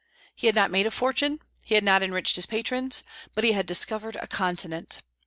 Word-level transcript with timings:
He 0.33 0.47
had 0.47 0.55
not 0.55 0.71
made 0.71 0.87
a 0.87 0.89
fortune; 0.89 1.41
he 1.63 1.75
had 1.75 1.83
not 1.83 2.01
enriched 2.01 2.35
his 2.35 2.47
patrons, 2.47 3.03
but 3.35 3.43
he 3.43 3.51
had 3.51 3.67
discovered 3.67 4.15
a 4.15 4.25
continent. 4.25 5.03